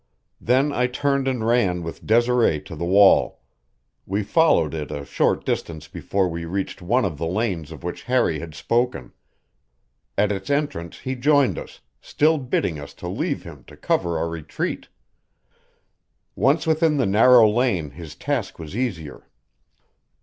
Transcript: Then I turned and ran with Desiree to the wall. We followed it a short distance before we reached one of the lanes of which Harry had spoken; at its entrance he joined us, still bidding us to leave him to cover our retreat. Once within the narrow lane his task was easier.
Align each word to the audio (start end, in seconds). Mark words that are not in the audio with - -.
Then 0.41 0.73
I 0.73 0.87
turned 0.87 1.27
and 1.27 1.45
ran 1.45 1.83
with 1.83 2.07
Desiree 2.07 2.59
to 2.61 2.75
the 2.75 2.85
wall. 2.85 3.39
We 4.07 4.23
followed 4.23 4.73
it 4.73 4.89
a 4.89 5.05
short 5.05 5.45
distance 5.45 5.87
before 5.87 6.27
we 6.27 6.43
reached 6.43 6.81
one 6.81 7.05
of 7.05 7.19
the 7.19 7.27
lanes 7.27 7.71
of 7.71 7.83
which 7.83 8.05
Harry 8.05 8.39
had 8.39 8.55
spoken; 8.55 9.13
at 10.17 10.31
its 10.31 10.49
entrance 10.49 10.97
he 11.01 11.13
joined 11.15 11.59
us, 11.59 11.81
still 12.01 12.39
bidding 12.39 12.79
us 12.79 12.95
to 12.95 13.07
leave 13.07 13.43
him 13.43 13.63
to 13.65 13.77
cover 13.77 14.17
our 14.17 14.29
retreat. 14.29 14.87
Once 16.35 16.65
within 16.65 16.97
the 16.97 17.05
narrow 17.05 17.47
lane 17.47 17.91
his 17.91 18.15
task 18.15 18.57
was 18.57 18.75
easier. 18.75 19.29